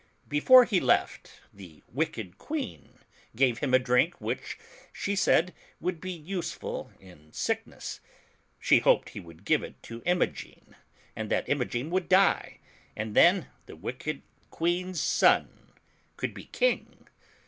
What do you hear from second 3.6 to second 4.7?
a drink which,